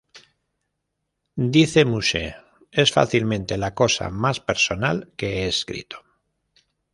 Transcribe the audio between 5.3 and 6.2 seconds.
he escrito.